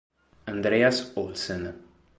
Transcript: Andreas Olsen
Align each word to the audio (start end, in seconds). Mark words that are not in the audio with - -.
Andreas 0.47 1.13
Olsen 1.13 1.69